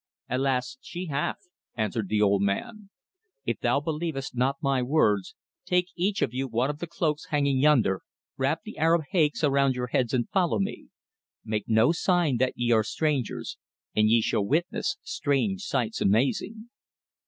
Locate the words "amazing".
16.01-16.71